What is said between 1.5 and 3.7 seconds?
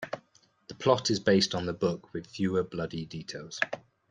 on the book with fewer bloody details.